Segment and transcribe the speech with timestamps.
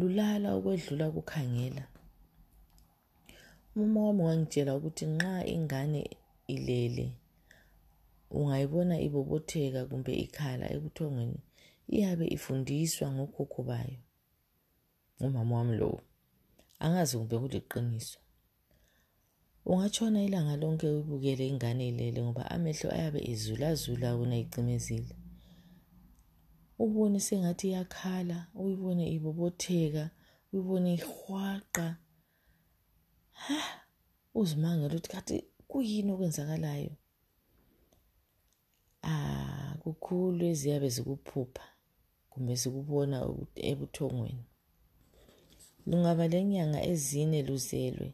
[0.00, 1.84] lulala ukwedlula kukhangela.
[3.76, 6.02] Umama wami wangitshela ukuthi nxa ingane
[6.54, 7.06] ilele
[8.36, 11.40] ungayibona ibobotheka kumbe ikhala ebuthongweni
[11.94, 13.98] iyabe ifundiswa ngokhokho bayo
[15.18, 16.00] ngumama wami lowo.
[16.84, 18.18] Angazi kumbe kuliqiniso.
[19.70, 25.14] Ungatshona ilanga lonke uyibukele ingane ilele ngoba amehlo ayabe ezulazula wona icimezile
[26.84, 30.04] ubone sengathi iyakhala uyibone ibobotheka
[30.52, 31.86] uyibone ihwaqa.
[33.42, 33.60] Ha
[34.40, 35.36] uzimangela ukuthi kathi
[35.70, 36.92] kuyini okwenzakalayo?
[39.10, 41.66] Ah kukhulu eziyabe zikuphupha
[42.30, 43.16] kumbe zikubona
[43.70, 44.44] ebuthongweni.
[45.88, 48.08] Lungaba lenyanga ezine luzelwe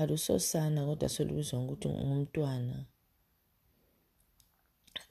[0.00, 2.76] alusosana kodwa solubizwa ngokuthi ngumntwana.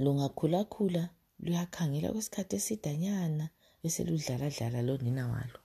[0.04, 1.04] Lungakhulakhula
[1.44, 3.46] luyakhangela kwesikhathi esidanyana
[3.82, 5.60] beseludlaladlala lonina walo.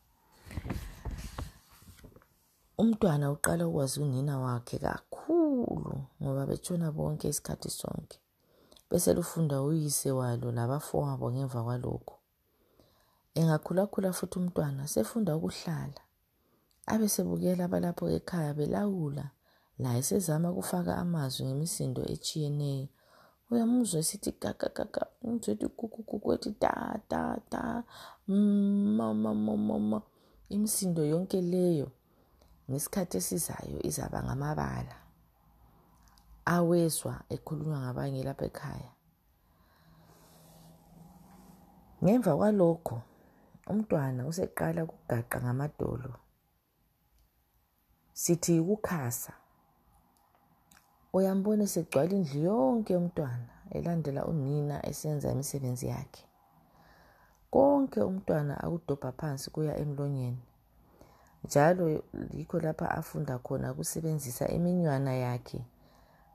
[2.82, 8.18] Umntwana uqala ukwazi unina wakhe kakhulu ngoba betshona bonke isikhathi sonke.
[8.90, 12.16] Beselufunda uyise walo labafowabo ngemva kwalokho.
[13.38, 16.02] Engakhulakhula futhi umntwana sefunda ukuhlala.
[16.92, 19.24] Abe sebukela abalapho ekhaya belawula
[19.82, 22.88] laye sezama ukufaka amazwi ngemisindo etshiyeneyo.
[23.52, 26.72] Uyamuzwa esithi kakakaka umzwa ethi kukukuku ethi ta
[27.10, 27.22] ta
[27.52, 27.62] ta
[28.96, 29.98] mamamamama
[30.54, 31.88] imisindo yonke leyo
[32.68, 34.96] ngesikhathi esizayo izaba ngamabala.
[36.54, 38.92] Awezwa ekhulunywa ngabanye lapha ekhaya.
[42.02, 42.96] Ngemva kwalokho
[43.70, 46.12] umntwana useqala ukugaqa ngamadolo.
[48.22, 49.41] Sithi ukukhasa
[51.12, 56.24] uyambona segcwala indlu yonke umntwana elandela unina esenza imisebenzi yakhe.
[57.50, 60.42] Konke umntwana akudobha phansi kuya emlonyeni.
[61.44, 62.04] Njalo
[62.36, 65.60] yikho lapha afunda khona ukusebenzisa iminywana yakhe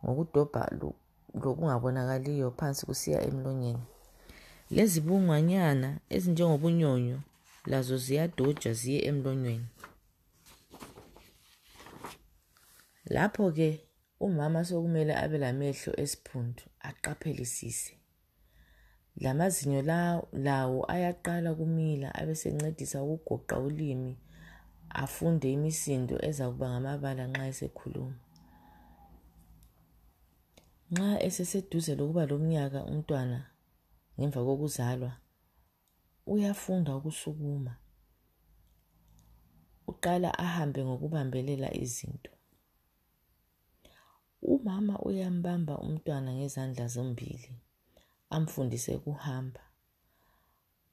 [0.04, 0.62] ngokudobha
[1.44, 3.86] lokungabonakaliyo phansi kusiya emlonyeni.
[4.70, 7.20] Lezi bungwanyana ezinjengobunyonyo
[7.66, 9.68] lazo ziyadojwa ziye emlonyeni.
[13.06, 13.87] Lapho-ke
[14.20, 17.94] umama sokumele abe lamehlo esiphundu aqaphelisise.
[19.24, 19.82] Lamazinyo
[20.46, 24.14] lawo ayaqala kumila abesencedisa ukugoqa ulimi
[24.90, 28.20] afunde imisindo eza kuba ngamabala nxa esekhuluma.
[30.92, 33.40] Nxa eseseduze lokuba lomnyaka umntwana
[34.18, 35.12] ngemva kokuzalwa
[36.34, 37.74] uyafunda ukusukuma.
[39.92, 42.37] Uqala ahambe ngokubambelela izinto.
[44.68, 47.52] Umama uyambamba umntwana ngezandla zombili
[48.36, 49.64] amfundise ukuhamba.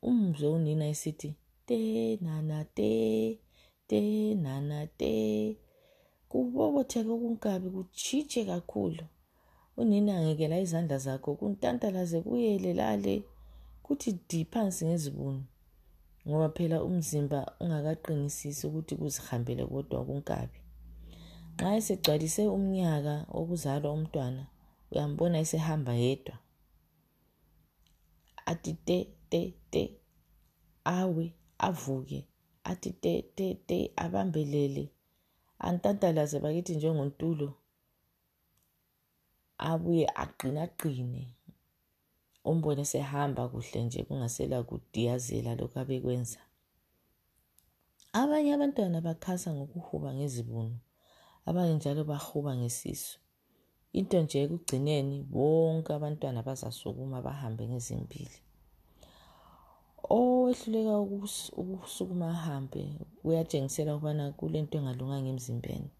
[0.08, 1.30] Umzwe unina esithi
[1.68, 1.80] te
[2.24, 2.92] nana te
[3.88, 4.00] te
[4.44, 5.14] nana te.
[6.30, 9.04] Kubobotheke okunkabi kutshitshe kakhulu.
[9.80, 13.14] Unina angekela izandla zakho kuntantalaze kuyele lale.
[13.84, 15.42] Kuthi di phansi ngezibunu
[16.26, 20.58] ngoba phela umzimba ungakaqinisisi ukuthi kuzihambele kodwa kunkabi
[21.64, 24.42] nxa esegcwalise umnyaka wokuzalwa umntwana
[24.90, 26.36] uyambona esehamba yedwa.
[28.50, 28.98] Athi te
[29.30, 29.40] te
[29.72, 29.82] te
[30.98, 31.26] awe
[31.68, 32.20] avuke.
[32.70, 34.84] Athi te te te abambelele.
[35.68, 37.48] Antantalaze bakithi njengontulo
[39.70, 41.22] abuye aqinaqine
[42.50, 46.40] umbone sehamba kuhle nje kungasela kudiyazela lokhu abekwenza.
[48.20, 50.76] Abanye abantwana bakhasa ngokuhuba ngezibunu
[51.48, 53.18] abanye njalo bahuba ngesisu.
[53.98, 58.38] Into nje ekugcineni bonke abantwana bazasukuma bahambe ngezimbili.
[60.16, 60.94] Owehluleka
[61.62, 62.82] ukusukuma ahambe
[63.22, 65.90] kuyatshengisela ukubana kulento engalunganga emzimbeni.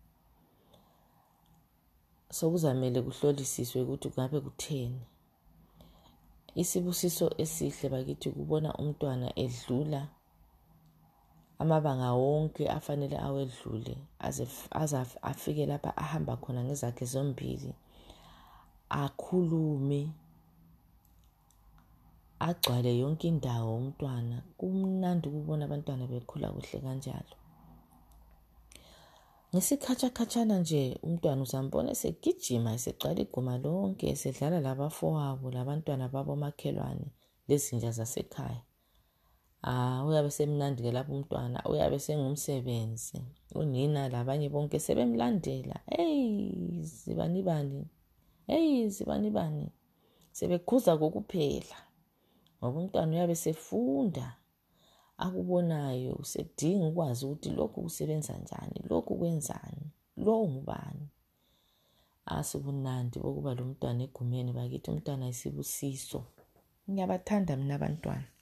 [2.37, 5.03] Sokuzamele kuhlolisiswe ukuthi kungabe kutheni.
[6.63, 10.01] Isibusiso esihle bakithi kubona umntwana edlula
[11.65, 13.95] amabanga wonke afanele awedlule
[14.27, 14.45] aze
[15.31, 17.71] afike lapha ahamba khona ngezakhe zombili
[19.03, 20.01] akhulume
[22.49, 24.37] agcwale yonke indawo umntwana.
[24.59, 27.35] Kumnandi ukubona abantwana bekhula kuhle kanjalo.
[29.53, 37.09] Ngesikhatshakhatshana nje umntwana uzambona esegijima esegcwala iguma lonke esedlala labafowabo labantwana babomakhelwane
[37.49, 38.63] lezinja zasekhaya.
[39.67, 43.17] Ah uyabe semnandi ke lapho umntwana uyabe sengumsebenzi.
[43.57, 45.81] Unina labanye bonke sebemlandela.
[45.89, 47.81] Hey zibani bani?
[48.47, 49.67] Hey zibani bani?
[50.33, 51.79] Sebekhuza kokuphela.
[52.59, 54.37] Ngoba umntwana uyabe sefunda
[55.17, 61.09] akubonayo usedinga ukwazi ukuthi lokhu kusebenza njani lokhu kwenzani lo ngubani.
[62.27, 66.21] Asibunandi bokuba lo mntwana egumeni bakithi umntwana isibusiso
[66.91, 68.34] ngiyabathanda mina abantwana.